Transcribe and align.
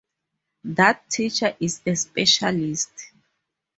That 0.63 1.07
teacher 1.11 1.55
is 1.59 1.79
a 1.85 1.93
specialist 1.93 3.11